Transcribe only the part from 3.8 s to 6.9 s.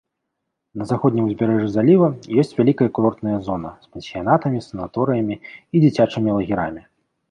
з пансіянатамі, санаторыямі і дзіцячымі лагерамі.